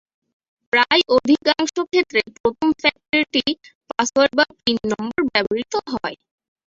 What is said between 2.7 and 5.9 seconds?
ফ্যাক্টরটি পাসওয়ার্ড বা পিন নম্বর ব্যবহৃত